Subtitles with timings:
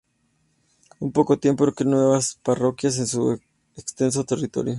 [0.99, 3.39] En poco tiempo creó nueve parroquias en su
[3.77, 4.69] extenso territorio.